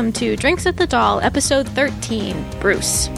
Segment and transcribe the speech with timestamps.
[0.00, 3.08] welcome to Drinks at the Dal, episode 13 Bruce.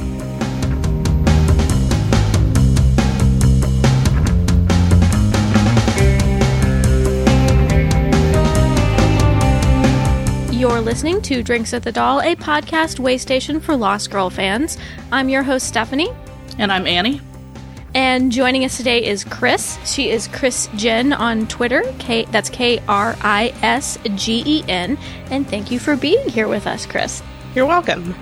[10.50, 14.76] You're listening to Drinks at the Dal, a podcast waystation for Lost Girl fans.
[15.12, 16.10] I'm your host, Stephanie.
[16.58, 17.20] And I'm Annie.
[17.94, 19.78] And joining us today is Kris.
[19.84, 21.82] She is Krisgen on Twitter.
[21.98, 24.96] K that's K R I S G E N.
[25.30, 27.22] And thank you for being here with us, Kris.
[27.54, 28.14] You're welcome.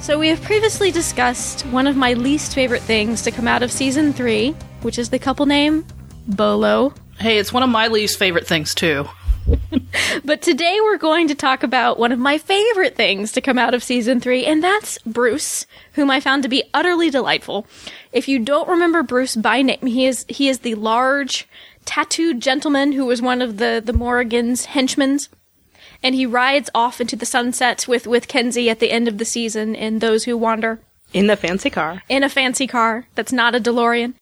[0.00, 3.70] So we have previously discussed one of my least favorite things to come out of
[3.70, 5.86] season three, which is the couple name
[6.26, 6.92] Bolo.
[7.18, 9.08] Hey, it's one of my least favorite things too.
[10.24, 13.74] But today we're going to talk about one of my favorite things to come out
[13.74, 17.66] of season three, and that's Bruce, whom I found to be utterly delightful.
[18.12, 21.48] If you don't remember Bruce by name, he is he is the large,
[21.84, 25.20] tattooed gentleman who was one of the the Morrigan's henchmen,
[26.02, 29.24] and he rides off into the sunset with with Kenzie at the end of the
[29.24, 30.80] season in Those Who Wander
[31.12, 32.02] In the fancy car.
[32.08, 34.14] in a fancy car that's not a DeLorean.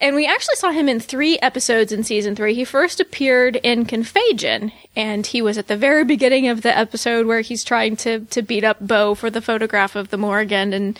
[0.00, 2.54] And we actually saw him in three episodes in season three.
[2.54, 7.26] He first appeared in Confaegion, and he was at the very beginning of the episode
[7.26, 10.98] where he's trying to, to beat up Bo for the photograph of the Morrigan, and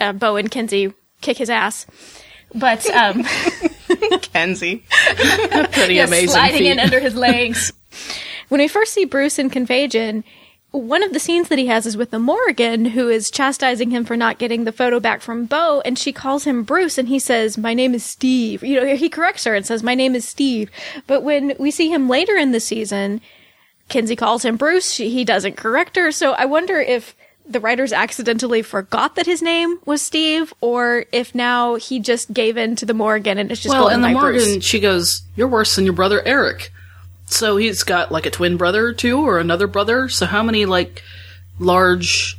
[0.00, 1.86] uh, Bo and Kenzie kick his ass.
[2.54, 3.24] But um,
[4.22, 4.84] Kenzie.
[5.72, 6.28] Pretty yeah, amazing.
[6.30, 6.70] sliding feat.
[6.70, 7.72] in under his legs.
[8.48, 10.24] when we first see Bruce in Confaegion,
[10.74, 14.04] one of the scenes that he has is with the Morrigan, who is chastising him
[14.04, 17.20] for not getting the photo back from Bo, and she calls him Bruce, and he
[17.20, 20.26] says, "My name is Steve." You know, he corrects her and says, "My name is
[20.26, 20.70] Steve."
[21.06, 23.20] But when we see him later in the season,
[23.88, 24.90] Kenzie calls him Bruce.
[24.90, 27.14] She, he doesn't correct her, so I wonder if
[27.46, 32.56] the writers accidentally forgot that his name was Steve, or if now he just gave
[32.56, 34.64] in to the Morrigan and it's just well, and the Morrigan, Bruce.
[34.64, 36.72] she goes, "You're worse than your brother Eric."
[37.26, 40.08] So he's got like a twin brother too, or another brother.
[40.08, 41.02] So how many like
[41.58, 42.36] large,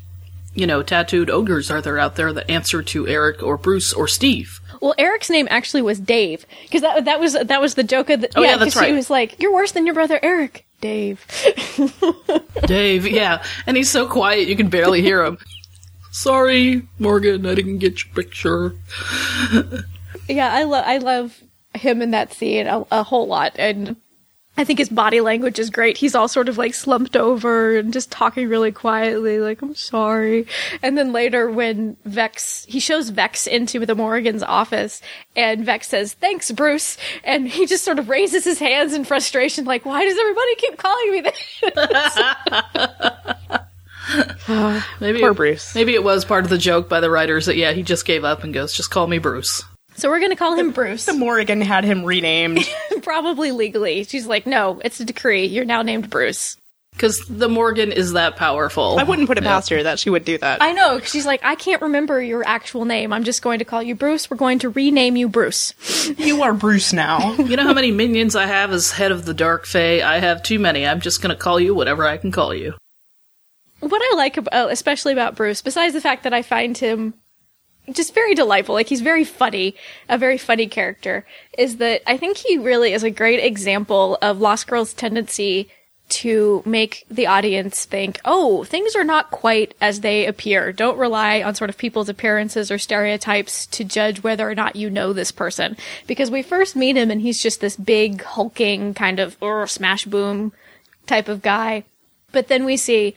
[0.53, 4.07] you know, tattooed ogres are there out there that answer to Eric or Bruce or
[4.07, 4.59] Steve?
[4.81, 8.21] Well, Eric's name actually was Dave because that that was that was the joke of
[8.21, 8.29] the.
[8.35, 8.95] Oh, yeah, that's 'cause She right.
[8.95, 11.25] was like, "You're worse than your brother Eric, Dave."
[12.65, 15.37] Dave, yeah, and he's so quiet you can barely hear him.
[16.11, 18.75] Sorry, Morrigan, I didn't get your picture.
[20.27, 21.41] yeah, I love I love
[21.73, 23.95] him in that scene a, a whole lot, and
[24.57, 25.97] I think his body language is great.
[25.97, 30.47] He's all sort of like slumped over and just talking really quietly, like "I'm sorry."
[30.81, 35.01] And then later, when Vex he shows Vex into the Morrigan's office,
[35.35, 39.65] and Vex says, "Thanks, Bruce," and he just sort of raises his hands in frustration,
[39.65, 41.39] like, "Why does everybody keep calling me this?"
[45.01, 45.75] Maybe Poor it- Bruce.
[45.75, 48.23] Maybe it was part of the joke by the writers that yeah, he just gave
[48.23, 49.63] up and goes, "Just call me Bruce."
[49.95, 51.05] So we're gonna call him Bruce.
[51.05, 52.67] The Morrigan had him renamed.
[53.01, 54.03] Probably legally.
[54.03, 55.45] She's like, no, it's a decree.
[55.45, 56.57] You're now named Bruce.
[56.91, 58.97] Because the Morrigan is that powerful.
[58.97, 59.49] I wouldn't put it Yeah.
[59.49, 60.61] past her that she would do that.
[60.61, 60.97] I know.
[60.97, 63.11] 'cause She's like, I can't remember your actual name.
[63.11, 64.29] I'm just going to call you Bruce.
[64.31, 65.73] We're going to rename you Bruce.
[66.17, 67.33] you are Bruce now.
[67.45, 70.01] You know how many minions I have as head of the Dark Fae?
[70.01, 70.87] I have too many.
[70.87, 72.73] I'm just gonna call you whatever I can call you.
[73.81, 77.13] What I like, about, especially about Bruce, besides the fact that I find him
[77.91, 79.75] just very delightful, like he's very funny,
[80.09, 81.25] a very funny character,
[81.57, 85.69] is that I think he really is a great example of Lost Girl's tendency
[86.07, 90.71] to make the audience think, oh, things are not quite as they appear.
[90.71, 94.89] Don't rely on sort of people's appearances or stereotypes to judge whether or not you
[94.89, 95.75] know this person.
[96.05, 99.37] Because we first meet him and he's just this big, hulking, kind of
[99.67, 100.53] smash boom
[101.07, 101.83] type of guy.
[102.31, 103.15] But then we see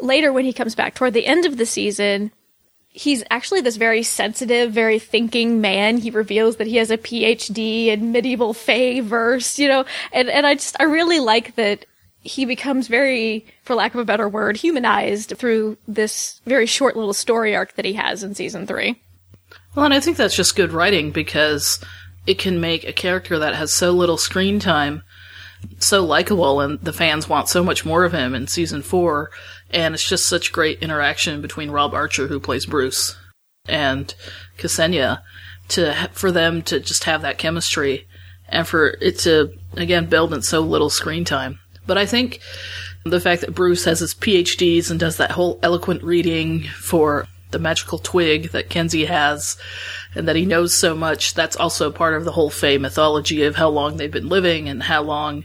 [0.00, 2.30] later when he comes back toward the end of the season,
[2.90, 5.96] he's actually this very sensitive, very thinking man.
[5.98, 10.46] He reveals that he has a PhD in medieval Fae verse, you know, and, and
[10.46, 11.86] I just, I really like that
[12.22, 17.14] he becomes very, for lack of a better word, humanized through this very short little
[17.14, 19.00] story arc that he has in season three.
[19.74, 21.82] Well, and I think that's just good writing because
[22.26, 25.02] it can make a character that has so little screen time
[25.78, 29.30] so likable, and the fans want so much more of him in season four.
[29.72, 33.16] And it's just such great interaction between Rob Archer, who plays Bruce,
[33.66, 34.12] and
[34.58, 35.22] Ksenia,
[35.68, 38.08] to for them to just have that chemistry,
[38.48, 41.60] and for it to again build in so little screen time.
[41.86, 42.40] But I think
[43.04, 47.58] the fact that Bruce has his PhDs and does that whole eloquent reading for the
[47.58, 49.56] magical twig that Kenzie has,
[50.14, 53.56] and that he knows so much, that's also part of the whole Fae mythology of
[53.56, 55.44] how long they've been living and how long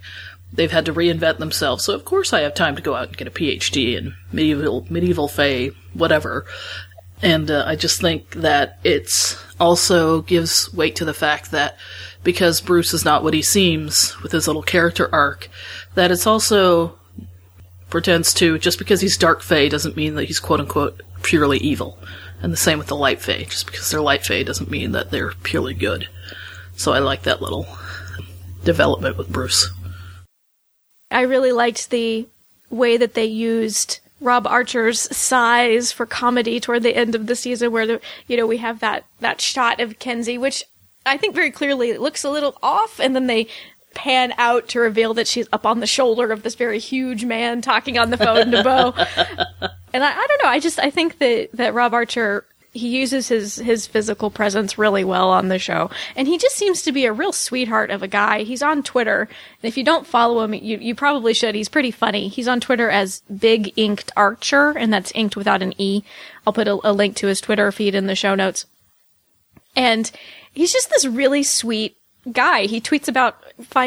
[0.54, 1.84] they've had to reinvent themselves.
[1.84, 4.86] So of course I have time to go out and get a PhD in medieval
[4.90, 6.46] medieval Fae, whatever.
[7.22, 11.78] And uh, I just think that it's also gives weight to the fact that
[12.24, 15.48] because Bruce is not what he seems with his little character arc,
[15.94, 16.98] that it's also
[17.90, 21.98] pretends to, just because he's dark fae doesn't mean that he's quote unquote purely evil.
[22.42, 23.44] And the same with the light fae.
[23.44, 26.10] Just because they're light fae doesn't mean that they're purely good.
[26.76, 27.68] So I like that little
[28.64, 29.72] development with Bruce.
[31.12, 32.28] I really liked the
[32.70, 37.72] way that they used Rob Archer's size for comedy toward the end of the season,
[37.72, 40.64] where the, you know we have that that shot of Kenzie, which
[41.06, 43.48] I think very clearly looks a little off, and then they
[43.94, 47.62] pan out to reveal that she's up on the shoulder of this very huge man
[47.62, 48.94] talking on the phone to Bo.
[49.94, 53.30] and I, I don't know, I just I think that that Rob Archer he uses
[53.30, 55.90] his his physical presence really well on the show.
[56.16, 58.44] And he just seems to be a real sweetheart of a guy.
[58.44, 59.22] He's on twitter.
[59.22, 61.56] And if you don't follow him you, you probably should.
[61.56, 62.28] He's pretty funny.
[62.28, 66.04] He's on twitter as big inked archer and that's inked without an e.
[66.46, 68.66] I'll put a, a link to his twitter feed in the show notes.
[69.76, 70.12] And
[70.54, 71.98] he's just this really sweet
[72.30, 72.64] guy.
[72.64, 73.42] He tweets about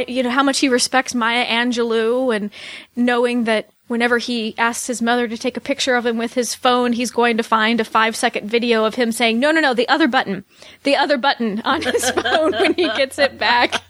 [0.08, 2.50] you know how much he respects maya angelou and
[2.96, 6.54] knowing that whenever he asks his mother to take a picture of him with his
[6.54, 9.74] phone, he's going to find a five second video of him saying, no, no, no,
[9.74, 10.44] the other button,
[10.84, 13.82] the other button on his phone when he gets it back.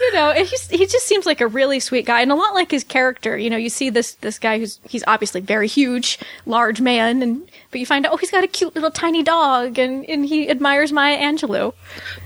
[0.00, 2.70] You know, he's, he just seems like a really sweet guy and a lot like
[2.70, 3.36] his character.
[3.36, 7.50] You know, you see this, this guy who's, he's obviously very huge, large man, and,
[7.70, 10.48] but you find out, oh, he's got a cute little tiny dog and, and he
[10.48, 11.74] admires Maya Angelou.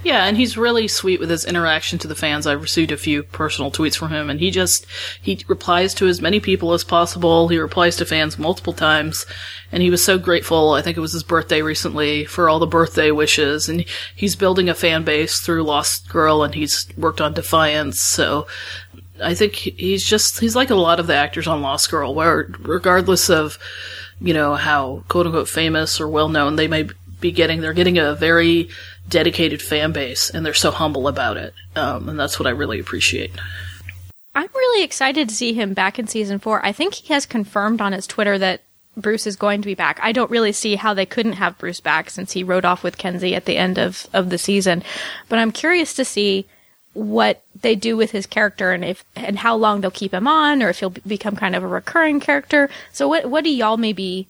[0.05, 2.47] Yeah, and he's really sweet with his interaction to the fans.
[2.47, 4.87] I've received a few personal tweets from him, and he just
[5.21, 7.49] he replies to as many people as possible.
[7.49, 9.27] He replies to fans multiple times,
[9.71, 10.73] and he was so grateful.
[10.73, 13.85] I think it was his birthday recently for all the birthday wishes, and
[14.15, 17.33] he's building a fan base through Lost Girl, and he's worked on
[18.01, 18.47] So
[19.23, 22.51] I think he's just he's like a lot of the actors on Lost Girl, where
[22.61, 23.59] regardless of
[24.21, 26.89] you know how quote unquote famous or well known they may
[27.21, 28.69] be getting, they're getting a very
[29.09, 32.81] dedicated fan base, and they're so humble about it, um, and that's what I really
[32.81, 33.31] appreciate.
[34.35, 36.65] I'm really excited to see him back in season four.
[36.65, 38.63] I think he has confirmed on his Twitter that
[38.97, 39.99] Bruce is going to be back.
[40.03, 42.99] I don't really see how they couldn't have Bruce back since he rode off with
[42.99, 44.83] Kenzie at the end of, of the season.
[45.29, 46.47] But I'm curious to see
[46.95, 50.63] what they do with his character and if and how long they'll keep him on
[50.63, 52.69] or if he'll become kind of a recurring character.
[52.93, 54.29] So what what do y'all maybe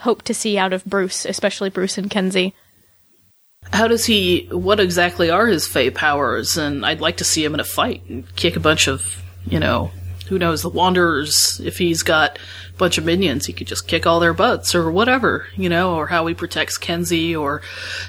[0.00, 2.54] hope to see out of Bruce, especially Bruce and Kenzie?
[3.72, 4.48] How does he?
[4.50, 6.56] What exactly are his Fae powers?
[6.56, 9.60] And I'd like to see him in a fight and kick a bunch of, you
[9.60, 9.90] know,
[10.30, 11.60] who knows, the Wanderers.
[11.62, 14.90] If he's got a bunch of minions, he could just kick all their butts or
[14.90, 17.36] whatever, you know, or how he protects Kenzie.
[17.36, 17.60] Or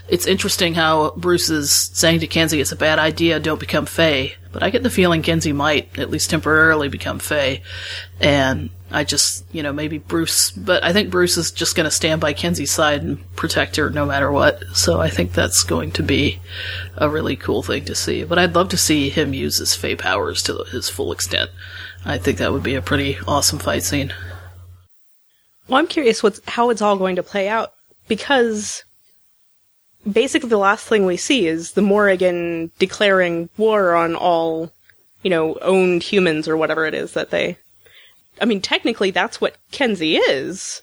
[0.07, 3.39] it's interesting how Bruce is saying to Kenzie, "It's a bad idea.
[3.39, 7.61] Don't become Fae." But I get the feeling Kenzie might at least temporarily become Fae,
[8.19, 11.91] and I just, you know, maybe Bruce, but I think Bruce is just going to
[11.91, 14.63] stand by Kenzie's side and protect her no matter what.
[14.73, 16.41] So I think that's going to be
[16.97, 18.25] a really cool thing to see.
[18.25, 21.49] But I'd love to see him use his Fae powers to his full extent.
[22.05, 24.13] I think that would be a pretty awesome fight scene.
[25.67, 27.73] Well, I'm curious what's how it's all going to play out
[28.07, 28.83] because
[30.09, 34.71] basically the last thing we see is the Morrigan declaring war on all,
[35.23, 37.57] you know, owned humans or whatever it is that they.
[38.41, 40.81] I mean, technically that's what Kenzie is.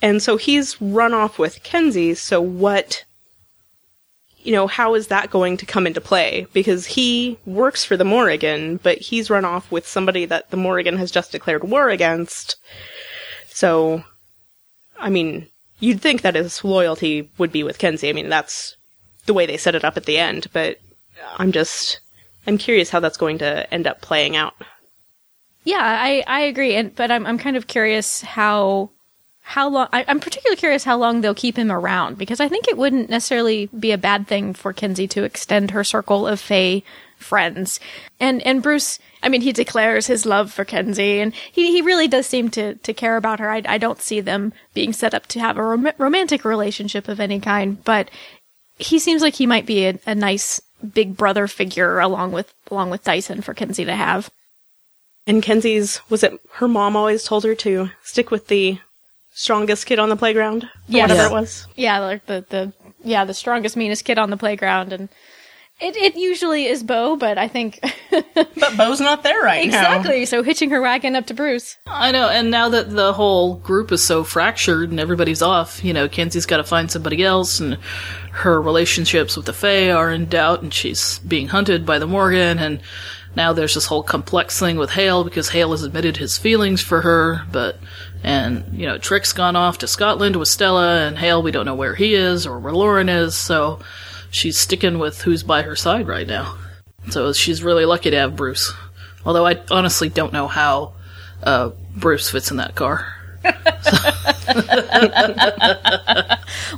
[0.00, 3.04] And so he's run off with Kenzie, so what
[4.42, 6.46] you know, how is that going to come into play?
[6.52, 10.96] Because he works for the Morrigan, but he's run off with somebody that the Morrigan
[10.96, 12.56] has just declared war against.
[13.48, 14.04] So,
[14.98, 15.46] I mean,
[15.78, 18.08] you'd think that his loyalty would be with Kenzie.
[18.08, 18.76] I mean, that's
[19.26, 20.78] the way they set it up at the end, but
[21.36, 22.00] I'm just,
[22.46, 24.54] I'm curious how that's going to end up playing out.
[25.64, 28.90] Yeah, I, I agree, and but I'm I'm kind of curious how
[29.50, 32.68] how long I, am particularly curious how long they'll keep him around because I think
[32.68, 36.84] it wouldn't necessarily be a bad thing for Kenzie to extend her circle of Fae
[37.16, 37.80] friends.
[38.20, 42.06] And and Bruce, I mean, he declares his love for Kenzie, and he he really
[42.06, 43.50] does seem to to care about her.
[43.50, 47.18] I I don't see them being set up to have a rom- romantic relationship of
[47.18, 48.08] any kind, but
[48.78, 50.62] he seems like he might be a, a nice
[50.94, 54.30] big brother figure along with along with Dyson for Kenzie to have.
[55.26, 58.78] And Kenzie's was it her mom always told her to stick with the
[59.32, 60.64] strongest kid on the playground?
[60.64, 61.08] Or Yes.
[61.08, 61.26] Whatever Yeah.
[61.28, 61.66] it was.
[61.76, 62.72] Yeah, like the the
[63.04, 65.08] yeah the strongest meanest kid on the playground, and
[65.80, 67.80] it it usually is Bo, but I think
[68.34, 69.78] But Bo's not there right now.
[69.80, 70.26] exactly.
[70.26, 71.78] So hitching her wagon up to Bruce.
[71.86, 75.92] I know, and now that the whole group is so fractured and everybody's off, you
[75.94, 77.78] know, Kenzie's got to find somebody else, and
[78.32, 82.58] her relationships with the Fae are in doubt, and she's being hunted by the Morrigan,
[82.58, 82.80] and
[83.36, 87.00] now there's this whole complex thing with Hale because Hale has admitted his feelings for
[87.02, 87.78] her, but
[88.22, 91.74] and you know, Trick's gone off to Scotland with Stella, and Hale we don't know
[91.74, 93.78] where he is or where Lauren is, so
[94.30, 96.56] she's sticking with who's by her side right now.
[97.10, 98.72] So she's really lucky to have Bruce.
[99.24, 100.94] Although I honestly don't know how
[101.42, 103.16] uh, Bruce fits in that car.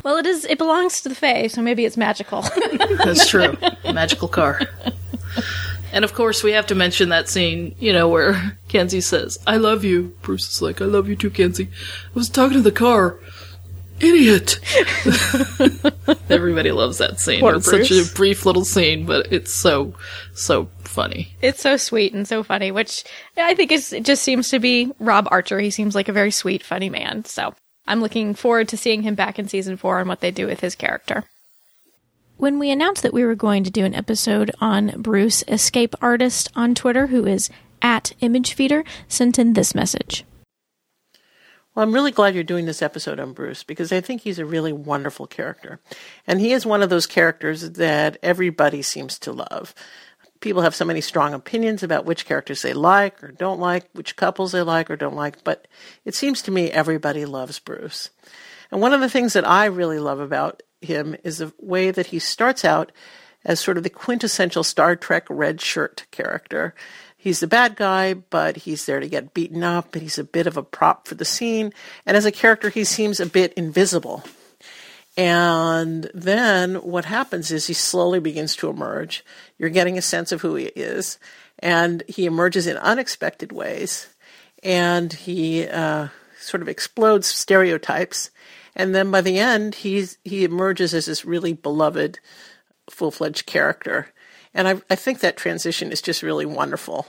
[0.04, 0.44] Well, it is.
[0.44, 2.42] It belongs to the Fae, so maybe it's magical.
[3.04, 3.56] That's true.
[3.84, 4.60] Magical car.
[5.92, 9.58] And of course, we have to mention that scene, you know, where Kenzie says, I
[9.58, 10.16] love you.
[10.22, 11.68] Bruce is like, I love you too, Kenzie.
[11.68, 13.18] I was talking to the car.
[14.00, 14.58] Idiot.
[16.30, 17.40] Everybody loves that scene.
[17.40, 19.94] Poor it's such a brief little scene, but it's so,
[20.34, 21.36] so funny.
[21.40, 23.04] it's so sweet and so funny, which
[23.36, 25.60] I think is it just seems to be Rob Archer.
[25.60, 27.24] He seems like a very sweet, funny man.
[27.26, 27.54] So
[27.86, 30.60] I'm looking forward to seeing him back in season four and what they do with
[30.60, 31.24] his character.
[32.42, 36.50] When we announced that we were going to do an episode on Bruce, escape artist
[36.56, 37.48] on Twitter, who is
[37.80, 40.24] at ImageFeeder, sent in this message.
[41.72, 44.44] Well, I'm really glad you're doing this episode on Bruce because I think he's a
[44.44, 45.78] really wonderful character.
[46.26, 49.72] And he is one of those characters that everybody seems to love.
[50.40, 54.16] People have so many strong opinions about which characters they like or don't like, which
[54.16, 55.68] couples they like or don't like, but
[56.04, 58.10] it seems to me everybody loves Bruce.
[58.72, 62.06] And one of the things that I really love about him is the way that
[62.06, 62.92] he starts out
[63.44, 66.74] as sort of the quintessential Star Trek red shirt character.
[67.16, 70.46] He's the bad guy, but he's there to get beaten up, and he's a bit
[70.46, 71.72] of a prop for the scene.
[72.04, 74.24] And as a character, he seems a bit invisible.
[75.16, 79.24] And then what happens is he slowly begins to emerge.
[79.58, 81.18] You're getting a sense of who he is,
[81.58, 84.08] and he emerges in unexpected ways,
[84.62, 86.08] and he uh,
[86.40, 88.30] sort of explodes stereotypes.
[88.74, 92.18] And then by the end, he's he emerges as this really beloved,
[92.90, 94.08] full fledged character.
[94.54, 97.06] And I, I think that transition is just really wonderful.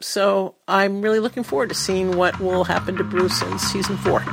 [0.00, 4.24] So I'm really looking forward to seeing what will happen to Bruce in season four.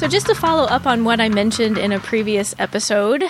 [0.00, 3.22] So, just to follow up on what I mentioned in a previous episode,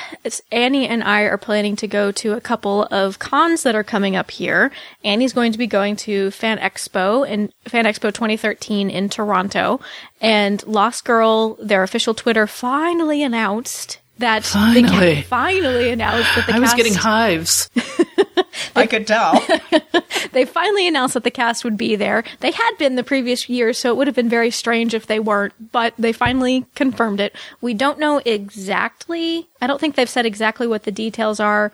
[0.52, 4.14] Annie and I are planning to go to a couple of cons that are coming
[4.14, 4.70] up here.
[5.02, 9.80] Annie's going to be going to Fan Expo and Fan Expo 2013 in Toronto,
[10.20, 15.22] and Lost Girl, their official Twitter, finally announced that the ca- Finally.
[15.22, 16.56] finally announced that the cast.
[16.56, 17.70] I was getting hives.
[18.76, 19.42] I could tell.
[20.32, 22.24] they finally announced that the cast would be there.
[22.40, 25.18] They had been the previous year, so it would have been very strange if they
[25.20, 27.34] weren't, but they finally confirmed it.
[27.60, 31.72] We don't know exactly, I don't think they've said exactly what the details are.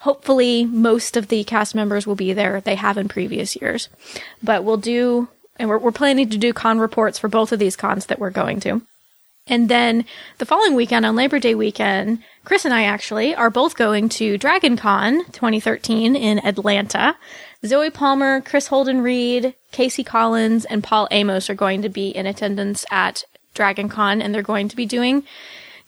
[0.00, 2.60] Hopefully, most of the cast members will be there.
[2.60, 3.88] They have in previous years.
[4.42, 7.76] But we'll do, and we're, we're planning to do con reports for both of these
[7.76, 8.82] cons that we're going to.
[9.48, 10.04] And then
[10.38, 14.36] the following weekend, on Labor Day weekend, Kris and I actually are both going to
[14.36, 17.16] Dragon Con 2013 in Atlanta.
[17.64, 20.02] Zoie Palmer, Chris Holden Reed, K.C.
[20.02, 23.22] Collins, and Paul Amos are going to be in attendance at
[23.54, 25.22] Dragon Con, and they're going to be doing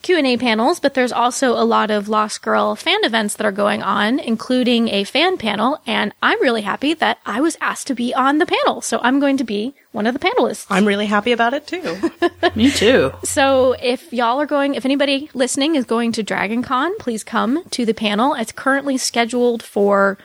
[0.02, 3.82] Q&A panels, but there's also a lot of Lost Girl fan events that are going
[3.82, 8.14] on, including a fan panel, and I'm really happy that I was asked to be
[8.14, 10.66] on the panel, so I'm going to be one of the panelists.
[10.70, 11.96] I'm really happy about it too.
[12.54, 13.12] Me too.
[13.24, 17.64] So if y'all are going, if anybody listening is going to Dragon Con, please come
[17.70, 18.34] to the panel.
[18.34, 20.16] It's currently scheduled for,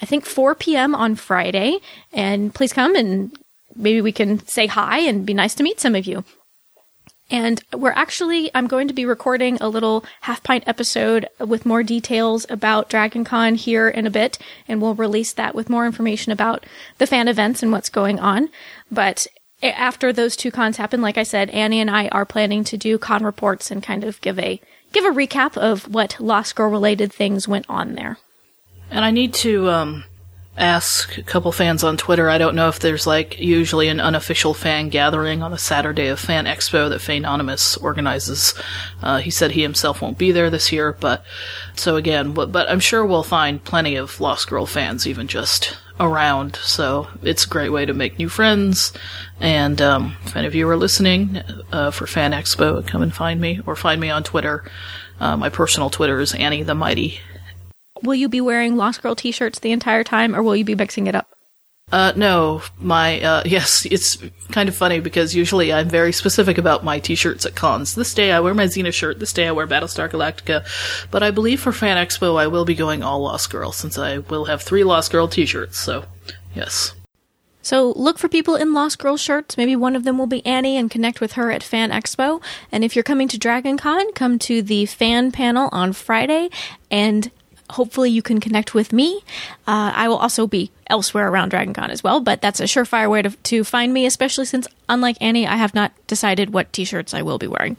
[0.00, 0.94] I think, 4 p.m.
[0.94, 1.78] on Friday.
[2.12, 3.36] And please come and
[3.76, 6.24] maybe we can say hi and be nice to meet some of you.
[7.30, 11.82] And we're actually, I'm going to be recording a little half pint episode with more
[11.82, 16.32] details about Dragon Con here in a bit, and we'll release that with more information
[16.32, 16.64] about
[16.96, 18.48] the fan events and what's going on.
[18.90, 19.26] But
[19.62, 22.96] after those two cons happen, like I said, Annie and I are planning to do
[22.96, 24.60] con reports and kind of give a
[24.92, 28.18] give a recap of what Lost Girl related things went on there.
[28.90, 30.04] And I need to um,
[30.58, 32.28] ask a couple fans on Twitter.
[32.28, 36.18] I don't know if there's like usually an unofficial fan gathering on the Saturday of
[36.18, 38.54] Fan Expo that Fanonymous organizes.
[39.02, 41.24] Uh, he said he himself won't be there this year, but
[41.74, 45.78] so again, but, but I'm sure we'll find plenty of Lost Girl fans even just
[46.00, 46.56] around.
[46.56, 48.92] So it's a great way to make new friends.
[49.40, 51.40] And um, if any of you are listening
[51.72, 54.64] uh, for Fan Expo, come and find me or find me on Twitter.
[55.20, 57.20] Uh, my personal Twitter is Annie the Mighty.
[58.02, 61.06] Will you be wearing Lost Girl t-shirts the entire time, or will you be mixing
[61.06, 61.28] it up?
[61.90, 64.18] Uh, no, my, uh, yes, it's
[64.50, 67.94] kind of funny because usually I'm very specific about my t-shirts at cons.
[67.94, 70.66] This day I wear my Xena shirt, this day I wear Battlestar Galactica,
[71.10, 74.18] but I believe for Fan Expo I will be going all Lost Girl since I
[74.18, 76.04] will have three Lost Girl t-shirts, so,
[76.54, 76.94] yes.
[77.62, 79.58] So look for people in Lost Girl shirts.
[79.58, 82.42] Maybe one of them will be Annie and connect with her at Fan Expo.
[82.72, 86.48] And if you're coming to Dragon Con, come to the fan panel on Friday
[86.90, 87.30] and
[87.70, 89.22] hopefully you can connect with me.
[89.66, 93.10] Uh, I will also be elsewhere around Dragon Con as well, but that's a surefire
[93.10, 97.14] way to, to find me, especially since, unlike Annie, I have not decided what t-shirts
[97.14, 97.76] I will be wearing.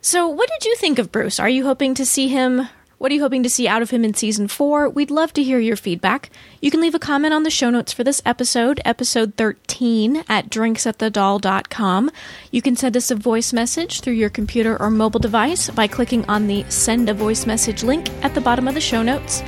[0.00, 1.40] So what did you think of Bruce?
[1.40, 4.04] Are you hoping to see him What are you hoping to see out of him
[4.04, 4.88] in season four?
[4.88, 6.30] We'd love to hear your feedback.
[6.60, 10.50] You can leave a comment on the show notes for this episode, episode 13, at
[10.50, 12.10] drinksatthedal.com.
[12.50, 16.24] You can send us a voice message through your computer or mobile device by clicking
[16.24, 19.44] on the Send a Voice Message link at the bottom of the show notes.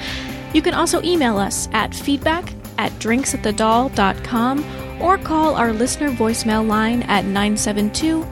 [0.55, 7.03] You can also email us at feedback at drinksatthedal.com or call our listener voicemail line
[7.03, 8.23] at 972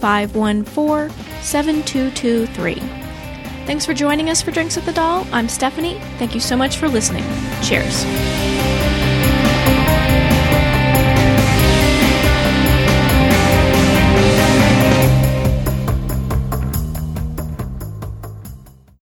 [0.00, 3.05] 514 7223.
[3.66, 5.26] Thanks for joining us for Drinks at the Dal.
[5.32, 5.98] I'm Stephanie.
[6.18, 7.24] Thank you so much for listening.
[7.62, 8.55] Cheers.